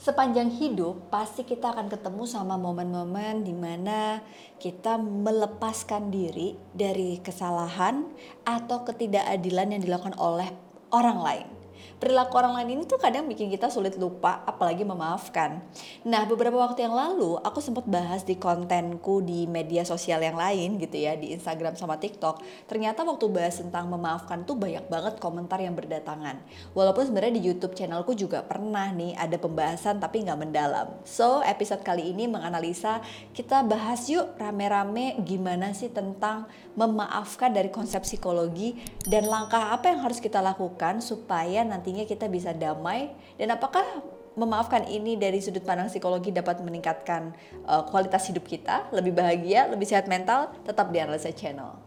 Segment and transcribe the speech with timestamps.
[0.00, 4.24] sepanjang hidup pasti kita akan ketemu sama momen-momen di mana
[4.56, 8.08] kita melepaskan diri dari kesalahan
[8.48, 10.48] atau ketidakadilan yang dilakukan oleh
[10.88, 11.59] orang lain
[12.00, 15.60] perilaku orang lain ini tuh kadang bikin kita sulit lupa apalagi memaafkan.
[16.06, 20.80] Nah beberapa waktu yang lalu aku sempat bahas di kontenku di media sosial yang lain
[20.80, 22.40] gitu ya di Instagram sama TikTok.
[22.66, 26.40] Ternyata waktu bahas tentang memaafkan tuh banyak banget komentar yang berdatangan.
[26.72, 30.88] Walaupun sebenarnya di YouTube channelku juga pernah nih ada pembahasan tapi nggak mendalam.
[31.04, 33.04] So episode kali ini menganalisa
[33.36, 40.00] kita bahas yuk rame-rame gimana sih tentang memaafkan dari konsep psikologi dan langkah apa yang
[40.02, 43.14] harus kita lakukan supaya nantinya kita bisa damai?
[43.38, 43.86] Dan apakah
[44.34, 47.34] memaafkan ini dari sudut pandang psikologi dapat meningkatkan
[47.66, 51.78] uh, kualitas hidup kita, lebih bahagia, lebih sehat mental, tetap di Analisa Channel.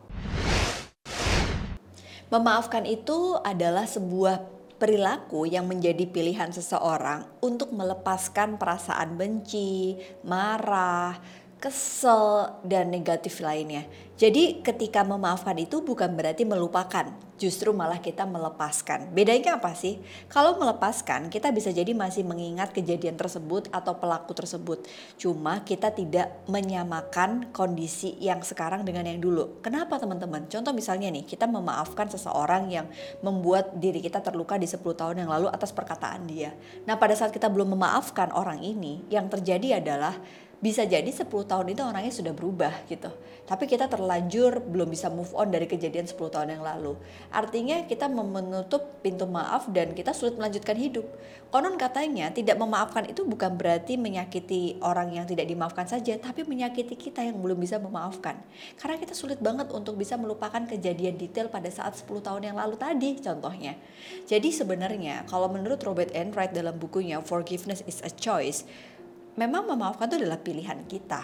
[2.31, 4.41] Memaafkan itu adalah sebuah
[4.81, 9.95] perilaku yang menjadi pilihan seseorang untuk melepaskan perasaan benci,
[10.27, 11.15] marah,
[11.63, 13.87] kesel, dan negatif lainnya.
[14.19, 17.07] Jadi ketika memaafkan itu bukan berarti melupakan,
[17.39, 19.15] justru malah kita melepaskan.
[19.15, 20.03] Bedanya apa sih?
[20.27, 24.83] Kalau melepaskan, kita bisa jadi masih mengingat kejadian tersebut atau pelaku tersebut.
[25.15, 29.63] Cuma kita tidak menyamakan kondisi yang sekarang dengan yang dulu.
[29.63, 30.51] Kenapa teman-teman?
[30.51, 32.91] Contoh misalnya nih, kita memaafkan seseorang yang
[33.23, 36.51] membuat diri kita terluka di 10 tahun yang lalu atas perkataan dia.
[36.83, 40.19] Nah pada saat kita belum memaafkan orang ini, yang terjadi adalah
[40.63, 43.11] bisa jadi 10 tahun itu orangnya sudah berubah gitu.
[43.43, 46.95] Tapi kita terlanjur belum bisa move on dari kejadian 10 tahun yang lalu.
[47.35, 51.03] Artinya kita menutup pintu maaf dan kita sulit melanjutkan hidup.
[51.51, 56.95] Konon katanya tidak memaafkan itu bukan berarti menyakiti orang yang tidak dimaafkan saja, tapi menyakiti
[56.95, 58.39] kita yang belum bisa memaafkan.
[58.79, 62.79] Karena kita sulit banget untuk bisa melupakan kejadian detail pada saat 10 tahun yang lalu
[62.79, 63.75] tadi contohnya.
[64.23, 68.63] Jadi sebenarnya kalau menurut Robert Enright dalam bukunya Forgiveness is a Choice,
[69.33, 71.23] memang memaafkan itu adalah pilihan kita.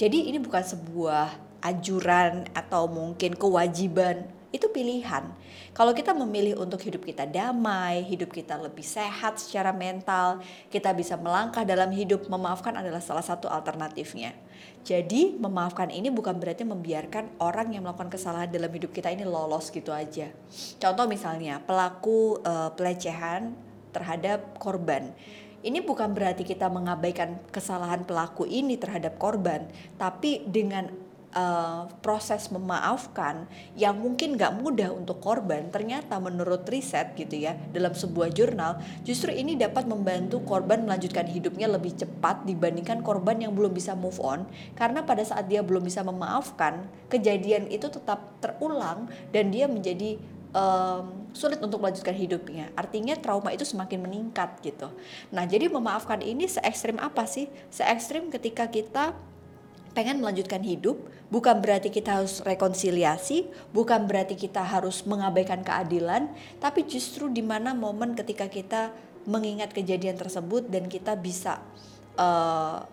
[0.00, 1.28] Jadi ini bukan sebuah
[1.60, 5.30] anjuran atau mungkin kewajiban, itu pilihan.
[5.70, 11.14] Kalau kita memilih untuk hidup kita damai, hidup kita lebih sehat secara mental, kita bisa
[11.14, 14.34] melangkah dalam hidup, memaafkan adalah salah satu alternatifnya.
[14.82, 19.70] Jadi memaafkan ini bukan berarti membiarkan orang yang melakukan kesalahan dalam hidup kita ini lolos
[19.70, 20.34] gitu aja.
[20.82, 23.54] Contoh misalnya pelaku uh, pelecehan
[23.94, 25.14] terhadap korban
[25.60, 29.68] ini bukan berarti kita mengabaikan kesalahan pelaku ini terhadap korban,
[30.00, 30.88] tapi dengan
[31.36, 33.44] uh, proses memaafkan
[33.76, 39.30] yang mungkin gak mudah untuk korban, ternyata menurut riset gitu ya dalam sebuah jurnal, justru
[39.30, 44.48] ini dapat membantu korban melanjutkan hidupnya lebih cepat dibandingkan korban yang belum bisa move on,
[44.74, 50.16] karena pada saat dia belum bisa memaafkan, kejadian itu tetap terulang dan dia menjadi
[50.54, 52.70] um, sulit untuk melanjutkan hidupnya.
[52.74, 54.90] Artinya trauma itu semakin meningkat gitu.
[55.30, 57.46] Nah, jadi memaafkan ini se ekstrim apa sih?
[57.70, 59.14] Se ekstrim ketika kita
[59.90, 61.02] pengen melanjutkan hidup,
[61.34, 66.30] bukan berarti kita harus rekonsiliasi, bukan berarti kita harus mengabaikan keadilan,
[66.62, 68.94] tapi justru di mana momen ketika kita
[69.26, 71.58] mengingat kejadian tersebut dan kita bisa
[72.16, 72.86] uh,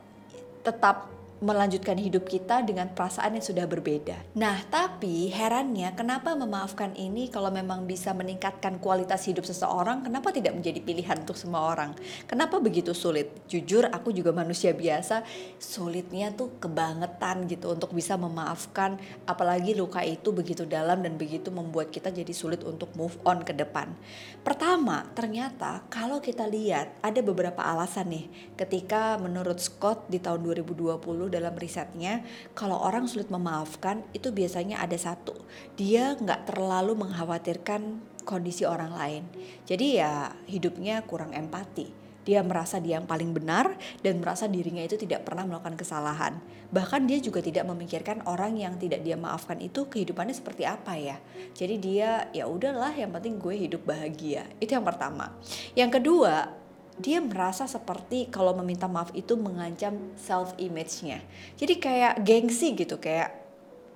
[0.65, 4.17] tetap melanjutkan hidup kita dengan perasaan yang sudah berbeda.
[4.33, 10.57] Nah, tapi herannya kenapa memaafkan ini kalau memang bisa meningkatkan kualitas hidup seseorang, kenapa tidak
[10.57, 11.93] menjadi pilihan untuk semua orang?
[12.25, 13.29] Kenapa begitu sulit?
[13.45, 15.21] Jujur aku juga manusia biasa,
[15.61, 18.97] sulitnya tuh kebangetan gitu untuk bisa memaafkan
[19.29, 23.53] apalagi luka itu begitu dalam dan begitu membuat kita jadi sulit untuk move on ke
[23.53, 23.93] depan.
[24.41, 28.25] Pertama, ternyata kalau kita lihat ada beberapa alasan nih
[28.57, 32.23] ketika menurut Scott di tahun 2020 dalam risetnya
[32.57, 35.35] kalau orang sulit memaafkan itu biasanya ada satu
[35.79, 39.23] dia nggak terlalu mengkhawatirkan kondisi orang lain
[39.63, 40.13] jadi ya
[40.47, 45.47] hidupnya kurang empati dia merasa dia yang paling benar dan merasa dirinya itu tidak pernah
[45.47, 46.35] melakukan kesalahan.
[46.75, 51.15] Bahkan dia juga tidak memikirkan orang yang tidak dia maafkan itu kehidupannya seperti apa ya.
[51.55, 54.43] Jadi dia ya udahlah yang penting gue hidup bahagia.
[54.59, 55.31] Itu yang pertama.
[55.71, 56.51] Yang kedua,
[56.97, 61.21] dia merasa seperti kalau meminta maaf itu mengancam self image-nya.
[61.53, 63.47] Jadi kayak gengsi gitu kayak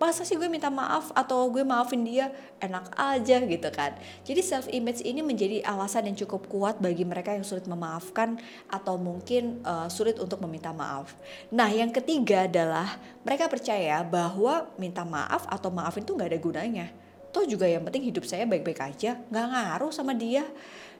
[0.02, 2.34] masa sih gue minta maaf atau gue maafin dia?
[2.58, 3.94] Enak aja gitu kan.
[4.26, 8.98] Jadi self image ini menjadi alasan yang cukup kuat bagi mereka yang sulit memaafkan atau
[8.98, 11.14] mungkin uh, sulit untuk meminta maaf.
[11.54, 16.88] Nah yang ketiga adalah mereka percaya bahwa minta maaf atau maafin itu nggak ada gunanya.
[17.32, 20.44] Toh juga yang penting hidup saya baik-baik aja nggak ngaruh sama dia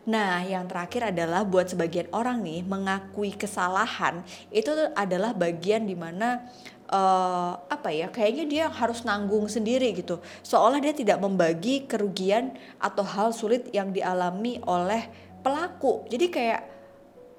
[0.02, 6.42] Nah, yang terakhir adalah buat sebagian orang nih mengakui kesalahan itu adalah bagian di mana
[6.90, 10.18] uh, apa ya kayaknya dia harus nanggung sendiri gitu.
[10.42, 15.06] Seolah dia tidak membagi kerugian atau hal sulit yang dialami oleh
[15.46, 16.10] pelaku.
[16.10, 16.62] Jadi kayak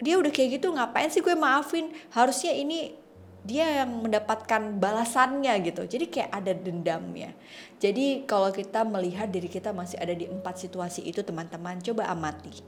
[0.02, 1.90] dia udah kayak gitu ngapain sih gue maafin?
[2.14, 2.94] Harusnya ini
[3.42, 5.82] dia yang mendapatkan balasannya gitu.
[5.82, 7.34] Jadi kayak ada dendamnya.
[7.82, 12.62] Jadi kalau kita melihat diri kita masih ada di empat situasi itu teman-teman coba amati.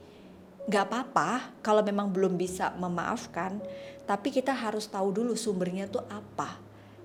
[0.67, 3.63] Nggak apa-apa kalau memang belum bisa memaafkan
[4.05, 6.59] tapi kita harus tahu dulu sumbernya tuh apa.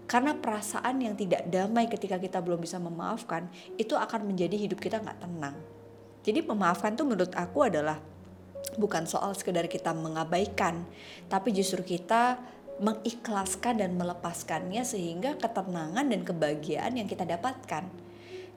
[0.10, 3.46] Karena perasaan yang tidak damai ketika kita belum bisa memaafkan
[3.78, 5.54] itu akan menjadi hidup kita nggak tenang.
[6.26, 8.02] Jadi memaafkan tuh menurut aku adalah
[8.78, 10.86] bukan soal sekedar kita mengabaikan
[11.26, 12.38] tapi justru kita
[12.80, 18.10] mengikhlaskan dan melepaskannya sehingga ketenangan dan kebahagiaan yang kita dapatkan.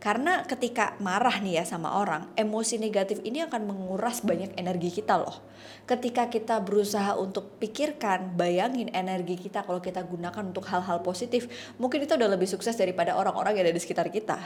[0.03, 5.15] Karena ketika marah nih ya sama orang, emosi negatif ini akan menguras banyak energi kita
[5.15, 5.47] loh.
[5.87, 11.47] Ketika kita berusaha untuk pikirkan, bayangin energi kita kalau kita gunakan untuk hal-hal positif,
[11.79, 14.43] mungkin itu udah lebih sukses daripada orang-orang yang ada di sekitar kita.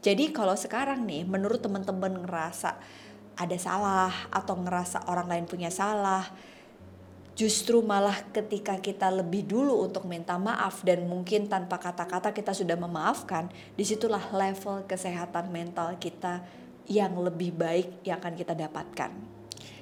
[0.00, 2.80] Jadi kalau sekarang nih, menurut teman-teman ngerasa
[3.36, 6.24] ada salah atau ngerasa orang lain punya salah,
[7.36, 12.80] justru malah ketika kita lebih dulu untuk minta maaf dan mungkin tanpa kata-kata kita sudah
[12.80, 16.40] memaafkan, di situlah level kesehatan mental kita
[16.88, 19.12] yang lebih baik yang akan kita dapatkan.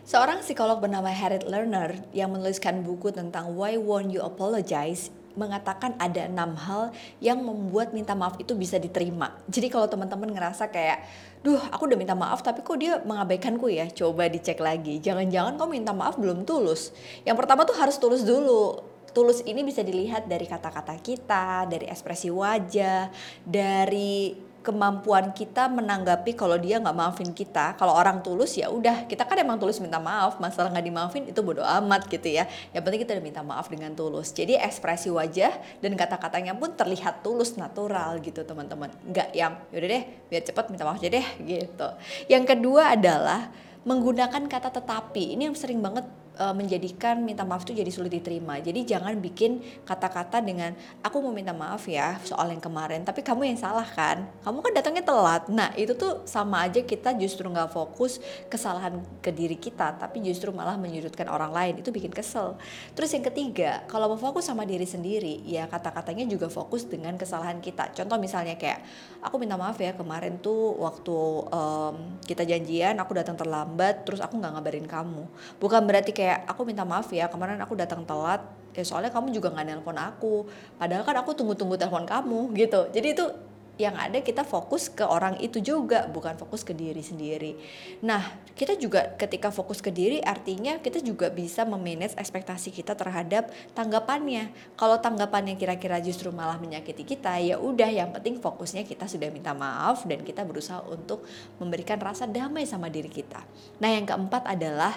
[0.04, 6.26] Seorang psikolog bernama Harriet Lerner yang menuliskan buku tentang Why Won't You Apologize mengatakan ada
[6.26, 9.34] enam hal yang membuat minta maaf itu bisa diterima.
[9.50, 11.04] Jadi kalau teman-teman ngerasa kayak,
[11.42, 15.02] duh aku udah minta maaf tapi kok dia mengabaikanku ya, coba dicek lagi.
[15.02, 16.94] Jangan-jangan kau minta maaf belum tulus.
[17.26, 18.80] Yang pertama tuh harus tulus dulu.
[19.14, 23.14] Tulus ini bisa dilihat dari kata-kata kita, dari ekspresi wajah,
[23.46, 27.76] dari kemampuan kita menanggapi kalau dia nggak maafin kita.
[27.76, 29.04] Kalau orang tulus ya udah.
[29.04, 30.40] Kita kan emang tulus minta maaf.
[30.40, 32.48] Masalah nggak dimaafin itu bodo amat gitu ya.
[32.72, 34.32] Yang penting kita udah minta maaf dengan tulus.
[34.32, 35.52] Jadi ekspresi wajah
[35.84, 38.88] dan kata-katanya pun terlihat tulus natural gitu teman-teman.
[39.04, 41.88] Nggak yang yaudah deh biar cepet minta maaf aja deh gitu.
[42.32, 43.52] Yang kedua adalah
[43.84, 45.36] menggunakan kata tetapi.
[45.36, 46.08] Ini yang sering banget
[46.38, 48.58] uh, menjadikan minta maaf itu jadi sulit diterima.
[48.58, 53.54] Jadi jangan bikin kata-kata dengan aku mau minta maaf ya soal yang kemarin, tapi kamu
[53.54, 54.26] yang salah kan?
[54.42, 55.46] Kamu kan datangnya telat.
[55.50, 58.18] Nah itu tuh sama aja kita justru nggak fokus
[58.50, 61.74] kesalahan ke diri kita, tapi justru malah menyudutkan orang lain.
[61.80, 62.58] Itu bikin kesel.
[62.98, 67.62] Terus yang ketiga, kalau mau fokus sama diri sendiri, ya kata-katanya juga fokus dengan kesalahan
[67.62, 67.94] kita.
[67.94, 68.82] Contoh misalnya kayak
[69.22, 71.16] aku minta maaf ya kemarin tuh waktu
[71.50, 71.94] um,
[72.26, 75.24] kita janjian aku datang terlambat, terus aku nggak ngabarin kamu.
[75.62, 78.40] Bukan berarti kayak kayak aku minta maaf ya kemarin aku datang telat
[78.72, 80.48] ya soalnya kamu juga nggak nelpon aku
[80.80, 83.28] padahal kan aku tunggu-tunggu telepon kamu gitu jadi itu
[83.74, 87.58] yang ada kita fokus ke orang itu juga bukan fokus ke diri sendiri.
[88.06, 88.22] Nah,
[88.54, 94.54] kita juga ketika fokus ke diri artinya kita juga bisa memanage ekspektasi kita terhadap tanggapannya.
[94.78, 99.50] Kalau tanggapannya kira-kira justru malah menyakiti kita, ya udah yang penting fokusnya kita sudah minta
[99.50, 101.26] maaf dan kita berusaha untuk
[101.58, 103.42] memberikan rasa damai sama diri kita.
[103.82, 104.94] Nah, yang keempat adalah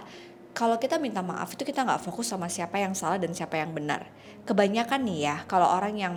[0.58, 3.78] kalau kita minta maaf itu kita nggak fokus sama siapa yang salah dan siapa yang
[3.78, 4.10] benar.
[4.42, 6.14] Kebanyakan nih ya, kalau orang yang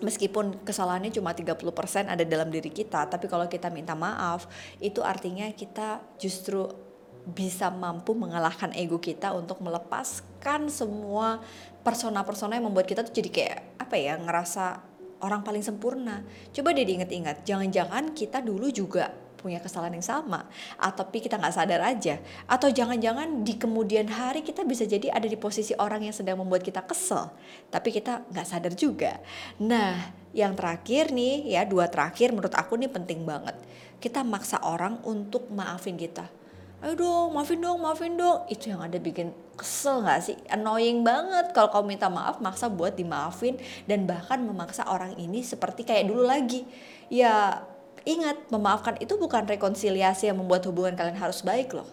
[0.00, 4.48] meskipun kesalahannya cuma 30% ada dalam diri kita, tapi kalau kita minta maaf,
[4.80, 6.64] itu artinya kita justru
[7.28, 11.44] bisa mampu mengalahkan ego kita untuk melepaskan semua
[11.84, 14.80] persona-persona yang membuat kita tuh jadi kayak apa ya ngerasa
[15.20, 16.24] orang paling sempurna.
[16.56, 21.54] Coba deh diingat-ingat, jangan-jangan kita dulu juga punya kesalahan yang sama atau tapi kita nggak
[21.56, 22.20] sadar aja.
[22.44, 26.60] Atau jangan-jangan di kemudian hari kita bisa jadi ada di posisi orang yang sedang membuat
[26.60, 27.32] kita kesel
[27.72, 29.16] tapi kita nggak sadar juga.
[29.62, 33.56] Nah yang terakhir nih ya dua terakhir menurut aku nih penting banget.
[34.02, 36.28] Kita maksa orang untuk maafin kita.
[36.78, 38.44] Ayo dong maafin dong maafin dong.
[38.52, 40.36] Itu yang ada bikin kesel gak sih?
[40.52, 43.56] Annoying banget kalau kau minta maaf maksa buat dimaafin
[43.88, 46.68] dan bahkan memaksa orang ini seperti kayak dulu lagi.
[47.08, 47.64] Ya
[48.08, 51.84] Ingat, memaafkan itu bukan rekonsiliasi yang membuat hubungan kalian harus baik loh.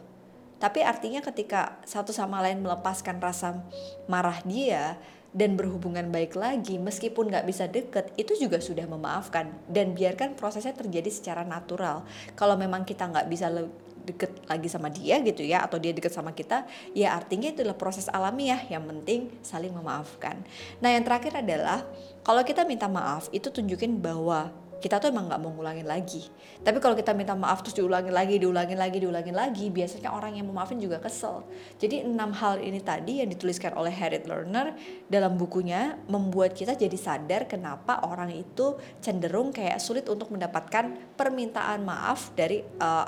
[0.64, 3.60] Tapi artinya ketika satu sama lain melepaskan rasa
[4.08, 4.96] marah dia
[5.36, 9.52] dan berhubungan baik lagi meskipun gak bisa deket itu juga sudah memaafkan.
[9.68, 12.08] Dan biarkan prosesnya terjadi secara natural.
[12.40, 13.52] Kalau memang kita gak bisa
[14.06, 17.76] deket lagi sama dia gitu ya atau dia deket sama kita ya artinya itu adalah
[17.76, 18.64] proses alamiah.
[18.72, 20.40] Yang penting saling memaafkan.
[20.80, 21.84] Nah yang terakhir adalah
[22.24, 26.25] kalau kita minta maaf itu tunjukin bahwa kita tuh emang nggak mau ngulangin lagi.
[26.63, 30.48] Tapi kalau kita minta maaf terus diulangin lagi, diulangin lagi, diulangin lagi, biasanya orang yang
[30.48, 31.44] mau maafin juga kesel.
[31.77, 34.74] Jadi enam hal ini tadi yang dituliskan oleh Harriet Lerner
[35.12, 41.84] dalam bukunya membuat kita jadi sadar kenapa orang itu cenderung kayak sulit untuk mendapatkan permintaan
[41.84, 43.08] maaf dari uh,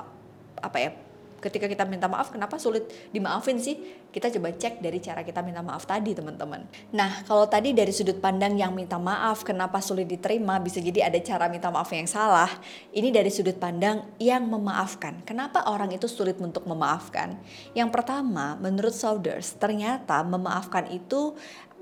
[0.58, 1.07] apa ya
[1.38, 3.78] ketika kita minta maaf kenapa sulit dimaafin sih?
[4.08, 6.66] Kita coba cek dari cara kita minta maaf tadi teman-teman.
[6.94, 11.18] Nah kalau tadi dari sudut pandang yang minta maaf kenapa sulit diterima bisa jadi ada
[11.22, 12.50] cara minta maaf yang salah.
[12.90, 15.22] Ini dari sudut pandang yang memaafkan.
[15.22, 17.38] Kenapa orang itu sulit untuk memaafkan?
[17.72, 21.38] Yang pertama menurut Saunders ternyata memaafkan itu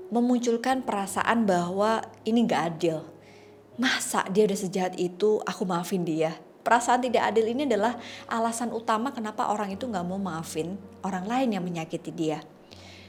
[0.07, 3.03] memunculkan perasaan bahwa ini gak adil.
[3.77, 6.46] Masa dia udah sejahat itu aku maafin dia?
[6.67, 7.95] Perasaan tidak adil ini adalah
[8.27, 12.43] alasan utama kenapa orang itu nggak mau maafin orang lain yang menyakiti dia.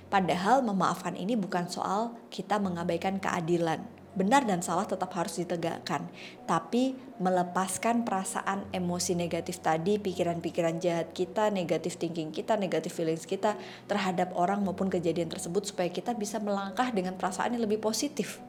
[0.07, 3.83] Padahal memaafkan ini bukan soal kita mengabaikan keadilan.
[4.15, 6.07] Benar dan salah tetap harus ditegakkan.
[6.47, 13.59] Tapi melepaskan perasaan emosi negatif tadi, pikiran-pikiran jahat kita, negatif thinking kita, negatif feelings kita
[13.85, 18.41] terhadap orang maupun kejadian tersebut supaya kita bisa melangkah dengan perasaan yang lebih positif.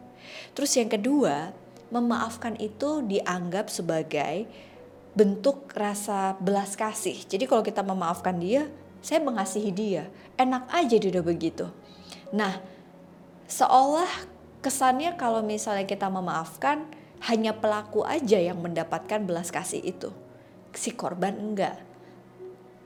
[0.55, 1.51] Terus yang kedua,
[1.89, 4.47] memaafkan itu dianggap sebagai
[5.13, 7.25] bentuk rasa belas kasih.
[7.25, 10.03] Jadi kalau kita memaafkan dia, saya mengasihi dia.
[10.37, 11.65] Enak aja dia udah begitu.
[12.35, 12.61] Nah,
[13.49, 14.09] seolah
[14.61, 16.85] kesannya kalau misalnya kita memaafkan,
[17.19, 20.09] hanya pelaku aja yang mendapatkan belas kasih itu.
[20.71, 21.81] Si korban enggak.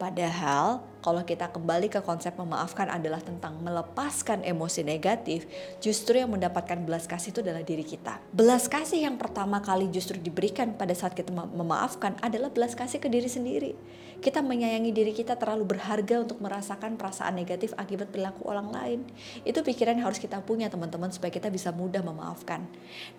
[0.01, 5.43] Padahal kalau kita kembali ke konsep memaafkan adalah tentang melepaskan emosi negatif,
[5.83, 8.23] justru yang mendapatkan belas kasih itu adalah diri kita.
[8.31, 13.11] Belas kasih yang pertama kali justru diberikan pada saat kita memaafkan adalah belas kasih ke
[13.11, 13.75] diri sendiri.
[14.23, 18.99] Kita menyayangi diri kita terlalu berharga untuk merasakan perasaan negatif akibat perilaku orang lain.
[19.43, 22.63] Itu pikiran yang harus kita punya teman-teman supaya kita bisa mudah memaafkan.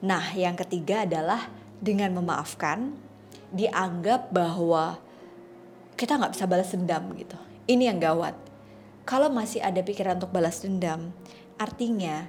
[0.01, 1.53] Nah yang ketiga adalah
[1.85, 2.97] dengan memaafkan
[3.53, 4.97] dianggap bahwa
[5.95, 8.37] kita nggak bisa balas dendam gitu ini yang gawat.
[9.05, 11.13] Kalau masih ada pikiran untuk balas dendam,
[11.61, 12.29] artinya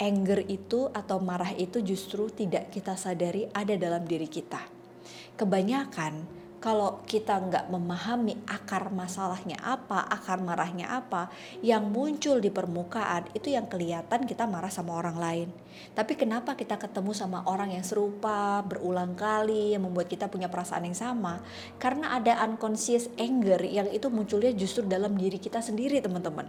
[0.00, 4.60] anger itu atau marah itu justru tidak kita sadari ada dalam diri kita.
[5.36, 11.28] Kebanyakan kalau kita nggak memahami akar masalahnya apa, akar marahnya apa,
[11.60, 15.48] yang muncul di permukaan itu yang kelihatan kita marah sama orang lain.
[15.92, 20.88] Tapi kenapa kita ketemu sama orang yang serupa berulang kali yang membuat kita punya perasaan
[20.88, 21.44] yang sama?
[21.76, 26.48] Karena ada unconscious anger yang itu munculnya justru dalam diri kita sendiri teman-teman.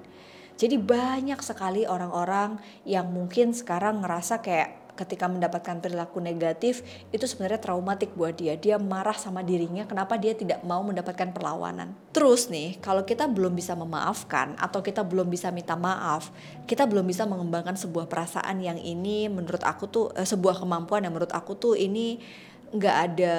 [0.56, 2.56] Jadi banyak sekali orang-orang
[2.88, 8.56] yang mungkin sekarang ngerasa kayak ketika mendapatkan perilaku negatif itu sebenarnya traumatik buat dia.
[8.56, 11.92] Dia marah sama dirinya kenapa dia tidak mau mendapatkan perlawanan.
[12.16, 16.32] Terus nih, kalau kita belum bisa memaafkan atau kita belum bisa minta maaf,
[16.66, 21.12] kita belum bisa mengembangkan sebuah perasaan yang ini menurut aku tuh eh, sebuah kemampuan yang
[21.12, 22.24] menurut aku tuh ini
[22.72, 23.36] nggak ada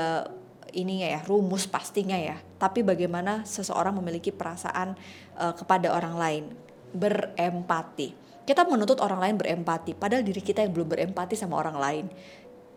[0.76, 2.36] ini ya rumus pastinya ya.
[2.60, 4.92] Tapi bagaimana seseorang memiliki perasaan
[5.40, 6.44] uh, kepada orang lain,
[6.92, 12.06] berempati kita menuntut orang lain berempati, padahal diri kita yang belum berempati sama orang lain.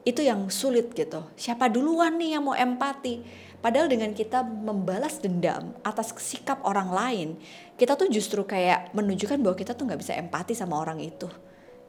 [0.02, 1.22] Itu yang sulit gitu.
[1.38, 3.22] Siapa duluan nih yang mau empati?
[3.62, 7.30] Padahal dengan kita membalas dendam atas sikap orang lain,
[7.78, 11.30] kita tuh justru kayak menunjukkan bahwa kita tuh nggak bisa empati sama orang itu.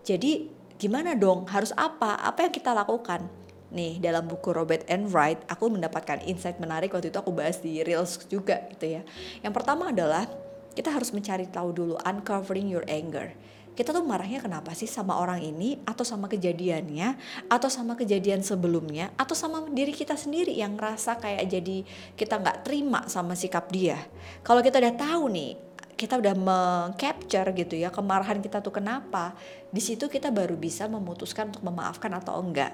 [0.05, 1.49] Jadi gimana dong?
[1.49, 2.21] Harus apa?
[2.21, 3.31] Apa yang kita lakukan?
[3.71, 7.81] Nih dalam buku Robert and Wright, aku mendapatkan insight menarik waktu itu aku bahas di
[7.87, 9.07] Reels juga gitu ya.
[9.41, 10.27] Yang pertama adalah
[10.75, 13.31] kita harus mencari tahu dulu uncovering your anger
[13.81, 17.17] kita tuh marahnya kenapa sih sama orang ini atau sama kejadiannya
[17.49, 22.69] atau sama kejadian sebelumnya atau sama diri kita sendiri yang ngerasa kayak jadi kita nggak
[22.69, 23.97] terima sama sikap dia?
[24.45, 25.70] Kalau kita udah tahu nih
[26.00, 29.37] kita udah mengcapture gitu ya kemarahan kita tuh kenapa
[29.69, 32.73] di situ kita baru bisa memutuskan untuk memaafkan atau enggak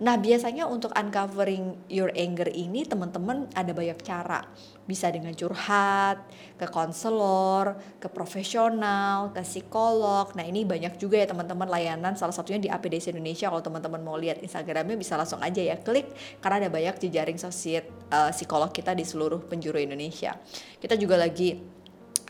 [0.00, 4.42] Nah, biasanya untuk uncovering your anger ini teman-teman ada banyak cara.
[4.82, 6.26] Bisa dengan curhat,
[6.58, 10.32] ke konselor, ke profesional, ke psikolog.
[10.34, 13.52] Nah, ini banyak juga ya teman-teman layanan salah satunya di APDC Indonesia.
[13.52, 16.10] Kalau teman-teman mau lihat Instagramnya bisa langsung aja ya klik
[16.42, 20.34] karena ada banyak jejaring sosiet uh, psikolog kita di seluruh penjuru Indonesia.
[20.82, 21.81] Kita juga lagi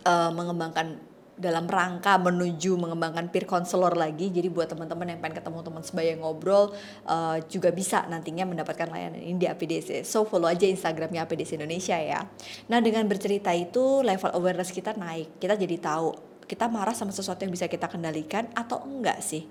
[0.04, 4.28] uh, mengembangkan dalam rangka menuju mengembangkan peer counselor lagi.
[4.28, 6.70] Jadi buat teman-teman yang pengen ketemu teman sebaya ngobrol
[7.08, 10.06] uh, juga bisa nantinya mendapatkan layanan ini di APDC.
[10.06, 12.28] So follow aja Instagramnya APDC Indonesia ya.
[12.68, 15.40] Nah dengan bercerita itu level awareness kita naik.
[15.40, 19.48] Kita jadi tahu kita marah sama sesuatu yang bisa kita kendalikan atau enggak sih?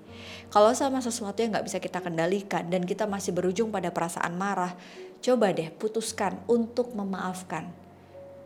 [0.54, 4.78] Kalau sama sesuatu yang nggak bisa kita kendalikan dan kita masih berujung pada perasaan marah,
[5.18, 7.81] coba deh putuskan untuk memaafkan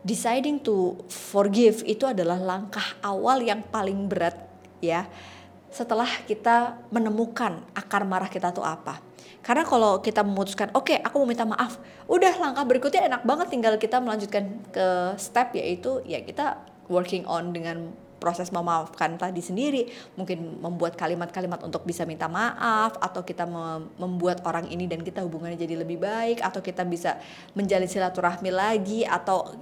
[0.07, 4.39] deciding to forgive itu adalah langkah awal yang paling berat
[4.79, 5.03] ya
[5.67, 9.03] setelah kita menemukan akar marah kita tuh apa.
[9.43, 13.47] Karena kalau kita memutuskan, oke okay, aku mau minta maaf, udah langkah berikutnya enak banget
[13.51, 14.87] tinggal kita melanjutkan ke
[15.19, 21.85] step yaitu ya kita working on dengan proses memaafkan tadi sendiri mungkin membuat kalimat-kalimat untuk
[21.85, 23.45] bisa minta maaf atau kita
[24.01, 27.21] membuat orang ini dan kita hubungannya jadi lebih baik atau kita bisa
[27.53, 29.53] menjalin silaturahmi lagi atau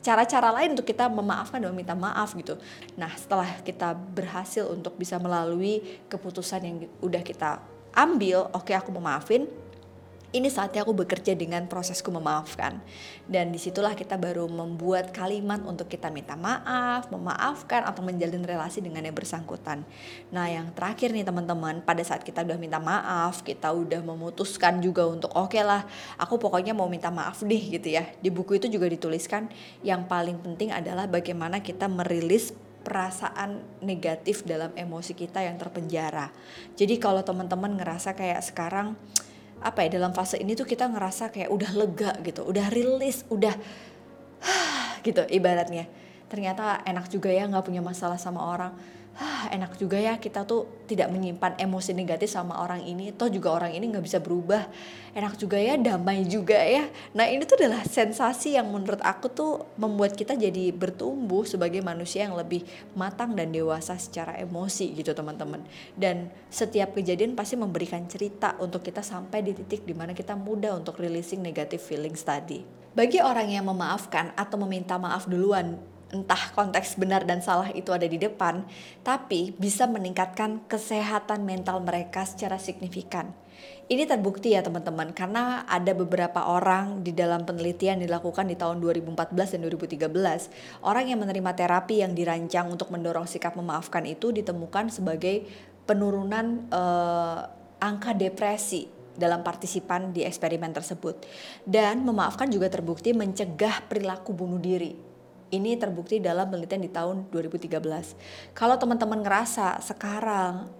[0.00, 2.56] cara-cara lain untuk kita memaafkan dan meminta maaf gitu.
[2.96, 7.60] Nah, setelah kita berhasil untuk bisa melalui keputusan yang udah kita
[7.92, 9.44] ambil, oke okay, aku memaafin,
[10.30, 12.78] ini saatnya aku bekerja dengan prosesku memaafkan.
[13.26, 18.78] Dan di situlah kita baru membuat kalimat untuk kita minta maaf, memaafkan, atau menjalin relasi
[18.78, 19.82] dengan yang bersangkutan.
[20.30, 25.06] Nah yang terakhir nih teman-teman, pada saat kita udah minta maaf, kita udah memutuskan juga
[25.10, 25.82] untuk oke okay lah,
[26.14, 28.06] aku pokoknya mau minta maaf deh gitu ya.
[28.22, 29.50] Di buku itu juga dituliskan
[29.82, 36.32] yang paling penting adalah bagaimana kita merilis perasaan negatif dalam emosi kita yang terpenjara.
[36.78, 38.96] Jadi kalau teman-teman ngerasa kayak sekarang
[39.60, 43.54] apa ya dalam fase ini tuh kita ngerasa kayak udah lega gitu, udah rilis, udah
[45.06, 45.88] gitu ibaratnya.
[46.30, 48.72] Ternyata enak juga ya nggak punya masalah sama orang
[49.20, 53.12] ah, enak juga ya kita tuh tidak menyimpan emosi negatif sama orang ini.
[53.12, 54.66] Toh juga orang ini nggak bisa berubah.
[55.12, 56.88] Enak juga ya damai juga ya.
[57.12, 62.26] Nah ini tuh adalah sensasi yang menurut aku tuh membuat kita jadi bertumbuh sebagai manusia
[62.26, 62.64] yang lebih
[62.96, 65.62] matang dan dewasa secara emosi gitu teman-teman.
[65.94, 70.80] Dan setiap kejadian pasti memberikan cerita untuk kita sampai di titik di mana kita mudah
[70.80, 72.80] untuk releasing negative feelings tadi.
[72.90, 75.78] Bagi orang yang memaafkan atau meminta maaf duluan
[76.10, 78.66] entah konteks benar dan salah itu ada di depan,
[79.06, 83.30] tapi bisa meningkatkan kesehatan mental mereka secara signifikan.
[83.90, 89.34] Ini terbukti ya teman-teman karena ada beberapa orang di dalam penelitian dilakukan di tahun 2014
[89.34, 95.42] dan 2013 orang yang menerima terapi yang dirancang untuk mendorong sikap memaafkan itu ditemukan sebagai
[95.90, 97.50] penurunan uh,
[97.82, 98.86] angka depresi
[99.18, 101.26] dalam partisipan di eksperimen tersebut.
[101.66, 105.09] Dan memaafkan juga terbukti mencegah perilaku bunuh diri
[105.50, 108.54] ini terbukti dalam penelitian di tahun 2013.
[108.54, 110.70] Kalau teman-teman ngerasa sekarang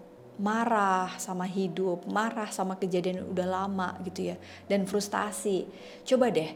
[0.41, 4.37] marah sama hidup, marah sama kejadian yang udah lama gitu ya,
[4.71, 5.69] dan frustasi,
[6.09, 6.51] coba deh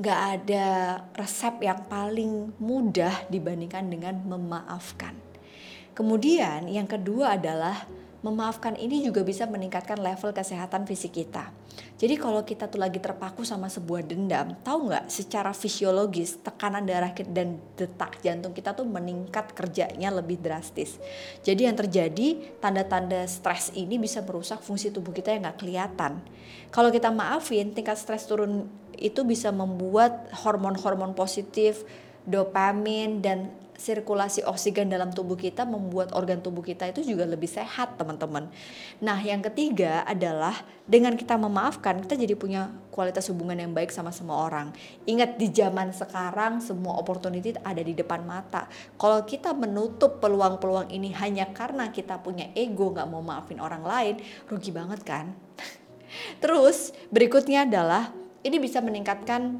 [0.00, 0.66] gak ada
[1.12, 5.12] resep yang paling mudah dibandingkan dengan memaafkan.
[5.92, 7.84] Kemudian yang kedua adalah
[8.20, 11.48] memaafkan ini juga bisa meningkatkan level kesehatan fisik kita.
[12.00, 17.12] Jadi kalau kita tuh lagi terpaku sama sebuah dendam, tahu nggak secara fisiologis tekanan darah
[17.12, 20.96] dan detak jantung kita tuh meningkat kerjanya lebih drastis.
[21.44, 26.24] Jadi yang terjadi tanda-tanda stres ini bisa merusak fungsi tubuh kita yang nggak kelihatan.
[26.72, 31.84] Kalau kita maafin, tingkat stres turun itu bisa membuat hormon-hormon positif,
[32.28, 37.96] dopamin dan sirkulasi oksigen dalam tubuh kita membuat organ tubuh kita itu juga lebih sehat
[37.96, 38.52] teman-teman.
[39.00, 40.52] Nah yang ketiga adalah
[40.84, 44.76] dengan kita memaafkan kita jadi punya kualitas hubungan yang baik sama semua orang.
[45.08, 48.68] Ingat di zaman sekarang semua opportunity ada di depan mata.
[49.00, 54.14] Kalau kita menutup peluang-peluang ini hanya karena kita punya ego nggak mau maafin orang lain,
[54.44, 55.32] rugi banget kan?
[56.44, 58.12] Terus berikutnya adalah
[58.44, 59.56] ini bisa meningkatkan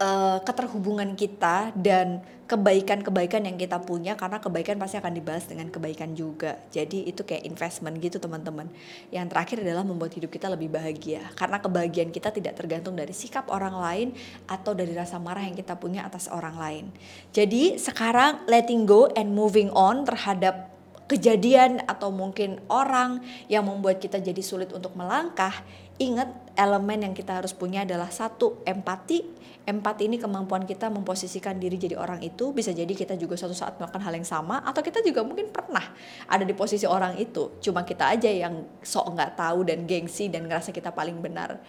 [0.00, 6.12] uh, keterhubungan kita dan kebaikan-kebaikan yang kita punya karena kebaikan pasti akan dibalas dengan kebaikan
[6.12, 6.60] juga.
[6.68, 8.68] Jadi itu kayak investment gitu teman-teman.
[9.08, 13.48] Yang terakhir adalah membuat hidup kita lebih bahagia karena kebahagiaan kita tidak tergantung dari sikap
[13.48, 14.08] orang lain
[14.44, 16.84] atau dari rasa marah yang kita punya atas orang lain.
[17.32, 24.20] Jadi sekarang letting go and moving on terhadap kejadian atau mungkin orang yang membuat kita
[24.20, 25.52] jadi sulit untuk melangkah,
[26.00, 29.33] ingat elemen yang kita harus punya adalah satu empati.
[29.64, 32.52] Empati ini kemampuan kita memposisikan diri jadi orang itu.
[32.52, 35.84] Bisa jadi kita juga suatu saat melakukan hal yang sama atau kita juga mungkin pernah
[36.28, 37.56] ada di posisi orang itu.
[37.64, 41.64] Cuma kita aja yang sok nggak tahu dan gengsi dan ngerasa kita paling benar.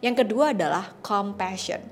[0.00, 1.84] Yang kedua adalah compassion.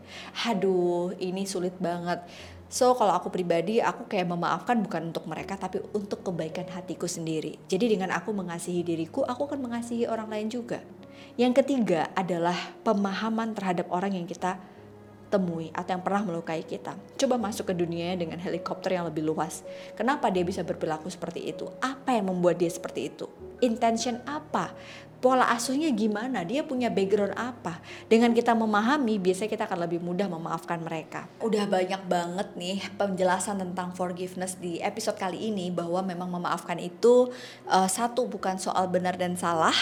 [0.48, 2.24] Aduh, ini sulit banget
[2.72, 7.60] So kalau aku pribadi aku kayak memaafkan bukan untuk mereka tapi untuk kebaikan hatiku sendiri.
[7.68, 10.80] Jadi dengan aku mengasihi diriku, aku akan mengasihi orang lain juga.
[11.36, 14.56] Yang ketiga adalah pemahaman terhadap orang yang kita
[15.32, 16.92] temui atau yang pernah melukai kita.
[17.16, 19.64] Coba masuk ke dunianya dengan helikopter yang lebih luas.
[19.96, 21.72] Kenapa dia bisa berperilaku seperti itu?
[21.80, 23.24] Apa yang membuat dia seperti itu?
[23.64, 24.76] Intention apa?
[25.22, 27.78] pola asuhnya gimana, dia punya background apa.
[28.10, 31.30] Dengan kita memahami, biasanya kita akan lebih mudah memaafkan mereka.
[31.38, 37.30] Udah banyak banget nih penjelasan tentang forgiveness di episode kali ini bahwa memang memaafkan itu
[37.70, 39.72] uh, satu bukan soal benar dan salah,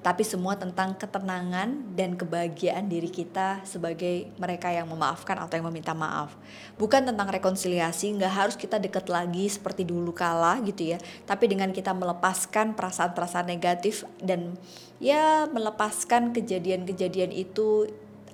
[0.00, 5.92] tapi semua tentang ketenangan dan kebahagiaan diri kita sebagai mereka yang memaafkan atau yang meminta
[5.92, 6.32] maaf.
[6.80, 10.98] Bukan tentang rekonsiliasi, nggak harus kita deket lagi seperti dulu kala gitu ya.
[11.28, 14.56] Tapi dengan kita melepaskan perasaan-perasaan negatif dan
[14.96, 17.88] ya melepaskan kejadian-kejadian itu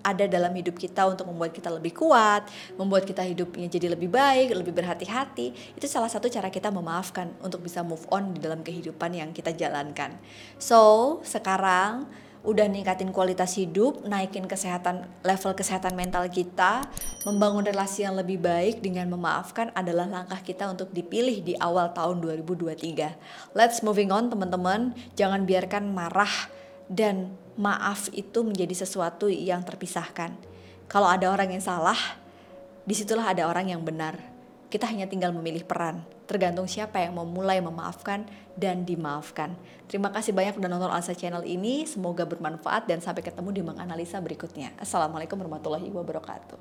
[0.06, 2.46] ada dalam hidup kita untuk membuat kita lebih kuat,
[2.78, 5.74] membuat kita hidupnya jadi lebih baik, lebih berhati-hati.
[5.74, 9.50] Itu salah satu cara kita memaafkan untuk bisa move on di dalam kehidupan yang kita
[9.50, 10.14] jalankan.
[10.62, 12.06] So, sekarang
[12.46, 16.86] udah ningkatin kualitas hidup, naikin kesehatan level kesehatan mental kita,
[17.26, 22.22] membangun relasi yang lebih baik dengan memaafkan adalah langkah kita untuk dipilih di awal tahun
[22.22, 23.58] 2023.
[23.58, 26.54] Let's moving on teman-teman, jangan biarkan marah
[26.86, 30.34] dan maaf itu menjadi sesuatu yang terpisahkan.
[30.86, 31.98] Kalau ada orang yang salah,
[32.86, 34.18] di situlah ada orang yang benar.
[34.70, 38.26] Kita hanya tinggal memilih peran tergantung siapa yang mau mulai memaafkan
[38.58, 39.54] dan dimaafkan.
[39.86, 44.18] Terima kasih banyak sudah nonton Alsa Channel ini, semoga bermanfaat dan sampai ketemu di menganalisa
[44.18, 44.74] berikutnya.
[44.76, 46.58] Assalamualaikum warahmatullahi wabarakatuh.